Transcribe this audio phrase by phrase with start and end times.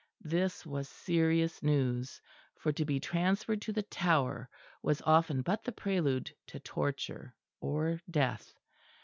[0.25, 2.19] This was serious news;
[2.55, 4.49] for to be transferred to the Tower
[4.81, 8.51] was often but the prelude to torture or death.